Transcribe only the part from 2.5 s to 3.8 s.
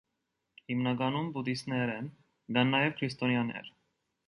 կան նաև քրիստոնյաներ։